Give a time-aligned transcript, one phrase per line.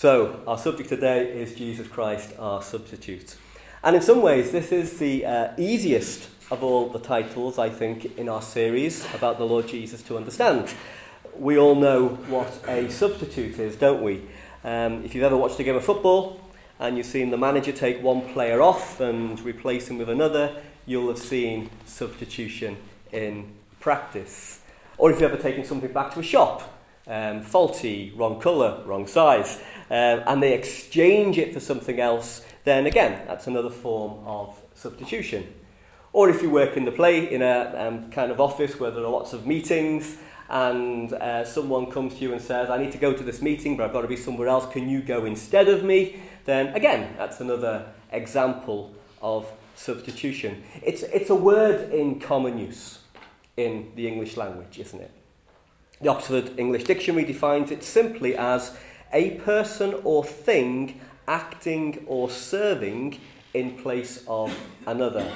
[0.00, 3.36] So, our subject today is Jesus Christ, our substitute.
[3.84, 8.16] And in some ways, this is the uh, easiest of all the titles, I think,
[8.16, 10.72] in our series about the Lord Jesus to understand.
[11.38, 14.22] We all know what a substitute is, don't we?
[14.64, 16.40] Um, if you've ever watched a game of football
[16.78, 21.08] and you've seen the manager take one player off and replace him with another, you'll
[21.08, 22.78] have seen substitution
[23.12, 24.60] in practice.
[24.96, 26.79] Or if you've ever taken something back to a shop
[27.10, 29.58] um, faulty, wrong colour, wrong size,
[29.90, 35.52] um, and they exchange it for something else, then again, that's another form of substitution.
[36.12, 39.04] Or if you work in the play in a um, kind of office where there
[39.04, 40.16] are lots of meetings
[40.48, 43.76] and uh, someone comes to you and says, I need to go to this meeting,
[43.76, 46.20] but I've got to be somewhere else, can you go instead of me?
[46.44, 50.62] Then again, that's another example of substitution.
[50.82, 52.98] It's, it's a word in common use
[53.56, 55.19] in the English language, isn't it?
[56.00, 58.76] The Oxford English Dictionary defines it simply as
[59.12, 63.18] a person or thing acting or serving
[63.52, 65.30] in place of another.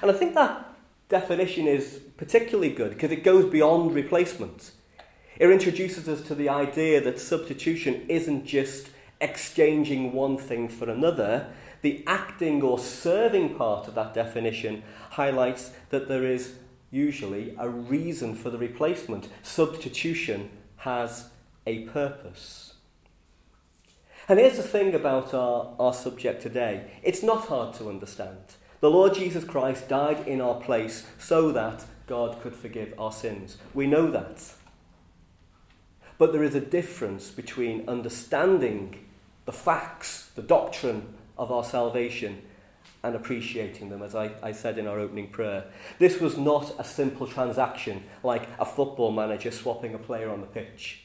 [0.00, 0.74] And I think that
[1.08, 4.72] definition is particularly good because it goes beyond replacement.
[5.38, 8.88] It introduces us to the idea that substitution isn't just
[9.20, 11.48] exchanging one thing for another.
[11.82, 16.54] The acting or serving part of that definition highlights that there is
[16.94, 19.28] usually a reason for the replacement.
[19.42, 21.28] Substitution has
[21.66, 22.74] a purpose.
[24.28, 28.38] And here's the thing about our, our subject today it's not hard to understand.
[28.80, 33.56] The Lord Jesus Christ died in our place so that God could forgive our sins.
[33.72, 34.52] We know that.
[36.18, 39.06] But there is a difference between understanding
[39.46, 42.42] the facts, the doctrine of our salvation,
[43.04, 45.66] and appreciating them, as I, I said in our opening prayer.
[45.98, 50.46] This was not a simple transaction like a football manager swapping a player on the
[50.46, 51.04] pitch.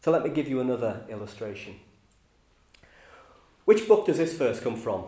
[0.00, 1.76] So let me give you another illustration.
[3.66, 5.04] Which book does this verse come from?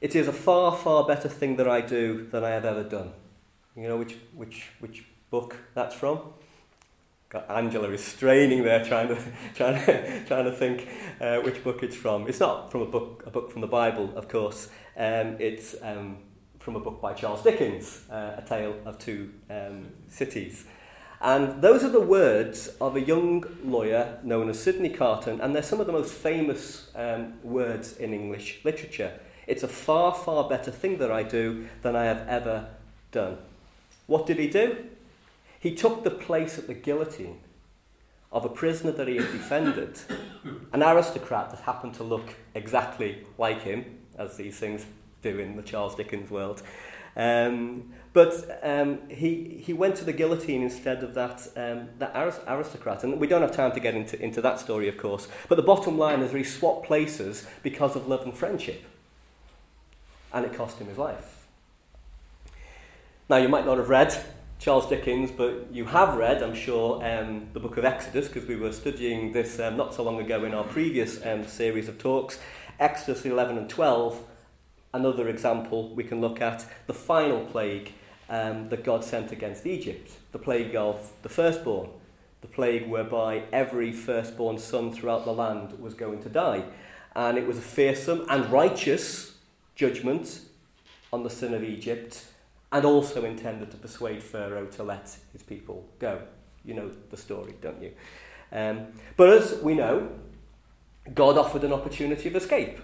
[0.00, 3.12] It is a far, far better thing that I do than I have ever done.
[3.76, 6.18] You know which, which, which book that's from?
[7.48, 9.18] Angela is straining there, trying to
[9.54, 10.88] trying to, trying to think
[11.20, 12.28] uh, which book it's from.
[12.28, 14.68] It's not from a book a book from the Bible, of course.
[14.96, 16.18] Um, it's um,
[16.58, 20.64] from a book by Charles Dickens, uh, A Tale of Two um, Cities.
[21.20, 25.62] And those are the words of a young lawyer known as Sydney Carton, and they're
[25.62, 29.18] some of the most famous um, words in English literature.
[29.46, 32.68] It's a far, far better thing that I do than I have ever
[33.10, 33.38] done.
[34.06, 34.84] What did he do?
[35.64, 37.40] He took the place at the guillotine
[38.30, 39.98] of a prisoner that he had defended,
[40.74, 44.84] an aristocrat that happened to look exactly like him, as these things
[45.22, 46.62] do in the Charles Dickens world.
[47.16, 52.12] Um, but um, he, he went to the guillotine instead of that, um, that
[52.46, 53.02] aristocrat.
[53.02, 55.28] And we don't have time to get into, into that story, of course.
[55.48, 58.84] But the bottom line is that he swapped places because of love and friendship.
[60.30, 61.46] And it cost him his life.
[63.30, 64.22] Now, you might not have read
[64.58, 68.56] Charles Dickens, but you have read, I'm sure, um, the book of Exodus, because we
[68.56, 72.38] were studying this um, not so long ago in our previous um, series of talks.
[72.80, 74.22] Exodus 11 and 12,
[74.94, 77.92] another example we can look at, the final plague
[78.30, 81.90] um, that God sent against Egypt, the plague of the firstborn,
[82.40, 86.64] the plague whereby every firstborn son throughout the land was going to die.
[87.14, 89.36] And it was a fearsome and righteous
[89.74, 90.40] judgment
[91.12, 92.24] on the sin of Egypt
[92.74, 96.20] and also intended to persuade Pharaoh to let his people go.
[96.64, 97.92] You know the story, don't you?
[98.50, 100.10] Um, but as we know,
[101.14, 102.80] God offered an opportunity of escape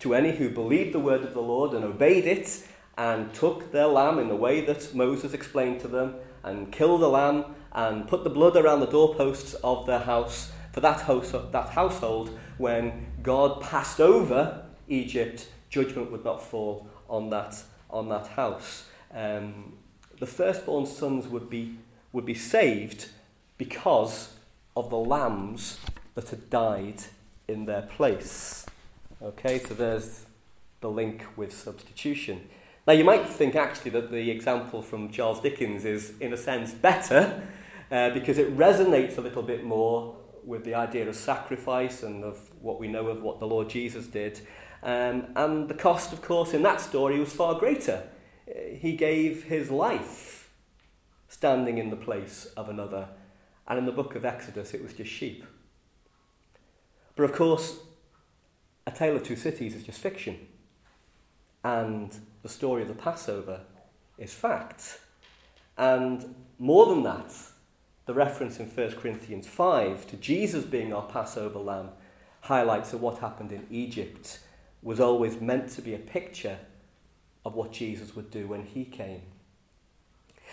[0.00, 2.68] to any who believed the word of the Lord and obeyed it
[2.98, 7.08] and took their lamb in the way that Moses explained to them and killed the
[7.08, 11.70] lamb and put the blood around the doorposts of their house for that, house, that
[11.70, 18.84] household when God passed over Egypt, judgment would not fall on that, on that house
[19.12, 19.74] um,
[20.18, 21.76] the firstborn sons would be,
[22.12, 23.08] would be saved
[23.58, 24.34] because
[24.76, 25.78] of the lambs
[26.14, 27.02] that had died
[27.48, 28.66] in their place.
[29.22, 30.26] Okay, so there's
[30.80, 32.48] the link with substitution.
[32.86, 36.72] Now, you might think actually that the example from Charles Dickens is, in a sense,
[36.72, 37.46] better
[37.90, 42.38] uh, because it resonates a little bit more with the idea of sacrifice and of
[42.60, 44.40] what we know of what the Lord Jesus did.
[44.82, 48.02] Um, and the cost, of course, in that story was far greater
[48.46, 50.50] he gave his life
[51.28, 53.08] standing in the place of another.
[53.66, 55.44] And in the book of Exodus, it was just sheep.
[57.16, 57.78] But of course,
[58.86, 60.46] A Tale of Two Cities is just fiction.
[61.62, 63.60] And the story of the Passover
[64.18, 65.00] is fact.
[65.78, 67.34] And more than that,
[68.06, 71.88] the reference in 1 Corinthians 5 to Jesus being our Passover lamb
[72.42, 74.40] highlights that what happened in Egypt
[74.82, 76.58] was always meant to be a picture
[77.44, 79.22] of what Jesus would do when he came.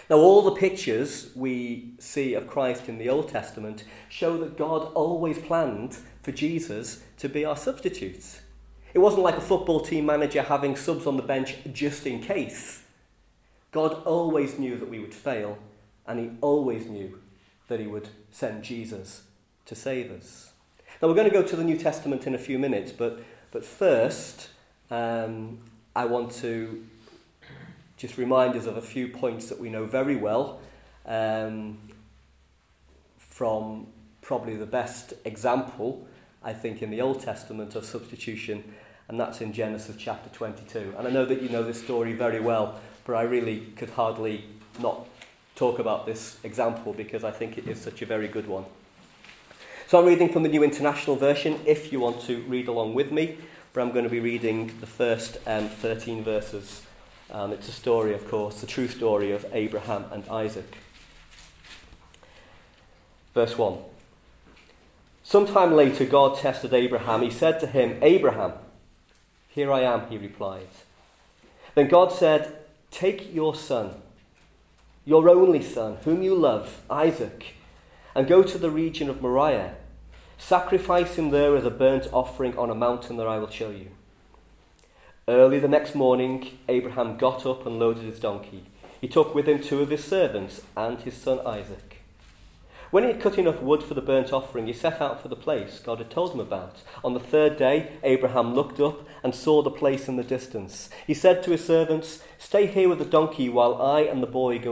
[0.10, 4.92] Now, all the pictures we see of Christ in the Old Testament show that God
[4.94, 8.42] always planned for Jesus to be our substitute.
[8.94, 12.84] It wasn't like a football team manager having subs on the bench just in case.
[13.72, 15.58] God always knew that we would fail,
[16.06, 17.20] and He always knew
[17.68, 19.24] that He would send Jesus
[19.66, 20.52] to save us.
[21.02, 23.22] Now, we're going to go to the New Testament in a few minutes, but,
[23.52, 24.50] but first,
[24.90, 25.60] um,
[25.96, 26.86] I want to
[27.98, 30.62] just remind us of a few points that we know very well
[31.06, 31.78] um,
[33.18, 33.88] from
[34.22, 36.08] probably the best example,
[36.44, 38.64] I think, in the Old Testament of substitution,
[39.10, 40.96] and that's in Genesis chapter 22.
[40.98, 44.46] And I know that you know this story very well, but I really could hardly
[44.80, 45.08] not
[45.56, 48.64] talk about this example because I think it is such a very good one.
[49.88, 53.12] So I'm reading from the New International Version if you want to read along with
[53.12, 53.38] me,
[53.74, 56.82] but I'm going to be reading the first um, 13 verses
[57.32, 60.78] um, it's a story, of course, the true story of Abraham and Isaac.
[63.34, 63.78] Verse 1.
[65.24, 67.22] Sometime later, God tested Abraham.
[67.22, 68.52] He said to him, Abraham,
[69.48, 70.68] here I am, he replied.
[71.74, 72.54] Then God said,
[72.92, 73.94] Take your son,
[75.06, 77.56] your only son, whom you love, Isaac,
[78.14, 79.76] and go to the region of Moriah.
[80.42, 83.92] Sacrifice him there as a burnt offering on a mountain that I will show you.
[85.28, 88.66] Early the next morning, Abraham got up and loaded his donkey.
[89.00, 92.02] He took with him two of his servants and his son Isaac.
[92.90, 95.36] When he had cut enough wood for the burnt offering, he set out for the
[95.38, 96.82] place God had told him about.
[97.04, 100.90] On the third day, Abraham looked up and saw the place in the distance.
[101.08, 104.60] He said to his servants, Stay here with the donkey while I and the boy
[104.60, 104.70] go